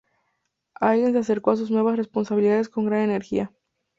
Hagen 0.73 1.11
se 1.13 1.19
acercó 1.19 1.51
a 1.51 1.57
sus 1.57 1.69
nuevas 1.69 1.95
responsabilidades 1.95 2.69
con 2.69 2.87
gran 2.87 3.01
energía. 3.03 3.53